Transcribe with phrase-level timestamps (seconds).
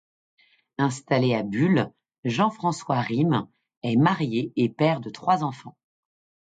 [0.79, 1.91] Installé à Bulle,
[2.23, 3.47] Jean-François Rime
[3.83, 5.77] est marié et père de trois enfants.